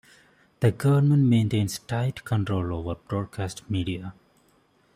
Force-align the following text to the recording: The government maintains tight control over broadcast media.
The 0.61 0.71
government 0.71 1.27
maintains 1.27 1.77
tight 1.77 2.23
control 2.25 2.73
over 2.73 2.95
broadcast 3.07 3.69
media. 3.69 4.15